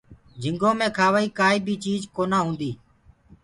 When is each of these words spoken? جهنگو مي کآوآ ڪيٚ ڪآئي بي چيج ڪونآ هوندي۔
جهنگو 0.41 0.69
مي 0.79 0.87
کآوآ 0.97 1.21
ڪيٚ 1.23 1.35
ڪآئي 1.39 1.57
بي 1.65 1.73
چيج 1.85 2.01
ڪونآ 2.15 2.37
هوندي۔ 2.43 2.71